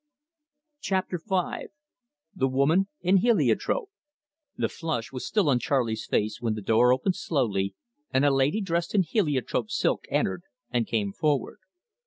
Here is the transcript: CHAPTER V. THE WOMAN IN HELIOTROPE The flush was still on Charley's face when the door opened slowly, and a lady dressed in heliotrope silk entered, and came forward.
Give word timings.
CHAPTER 0.79 1.19
V. 1.23 1.67
THE 2.35 2.47
WOMAN 2.47 2.87
IN 3.01 3.17
HELIOTROPE 3.17 3.91
The 4.57 4.67
flush 4.67 5.11
was 5.11 5.27
still 5.27 5.47
on 5.47 5.59
Charley's 5.59 6.07
face 6.07 6.41
when 6.41 6.55
the 6.55 6.61
door 6.63 6.91
opened 6.91 7.17
slowly, 7.17 7.75
and 8.11 8.25
a 8.25 8.31
lady 8.33 8.61
dressed 8.61 8.95
in 8.95 9.03
heliotrope 9.03 9.69
silk 9.69 10.05
entered, 10.09 10.41
and 10.71 10.87
came 10.87 11.13
forward. 11.13 11.59